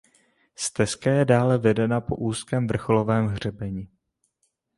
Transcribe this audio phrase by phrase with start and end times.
[0.55, 3.87] Stezka je dále vedena po úzkém vrcholovém hřebeni.